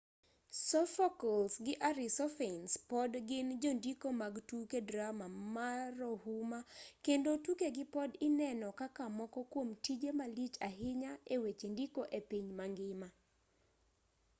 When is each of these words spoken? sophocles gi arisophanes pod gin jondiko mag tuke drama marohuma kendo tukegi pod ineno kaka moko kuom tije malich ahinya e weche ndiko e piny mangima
sophocles 0.67 1.53
gi 1.65 1.73
arisophanes 1.89 2.71
pod 2.89 3.11
gin 3.29 3.47
jondiko 3.61 4.07
mag 4.21 4.35
tuke 4.49 4.77
drama 4.89 5.25
marohuma 5.55 6.59
kendo 7.05 7.31
tukegi 7.45 7.83
pod 7.95 8.09
ineno 8.27 8.67
kaka 8.81 9.03
moko 9.17 9.39
kuom 9.51 9.69
tije 9.83 10.09
malich 10.19 10.55
ahinya 10.67 11.11
e 11.33 11.35
weche 11.43 11.67
ndiko 11.73 12.01
e 12.17 12.19
piny 12.29 12.47
mangima 12.59 13.07